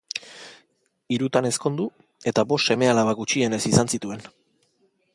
Hirutan 1.17 1.49
ezkondu 1.51 1.87
eta 2.33 2.47
bost 2.53 2.73
seme-alaba, 2.75 3.17
gutxienez, 3.23 3.63
izan 3.75 3.97
zituen. 3.97 4.29